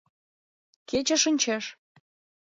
Кече 0.89 1.17
шинчеш. 1.23 1.65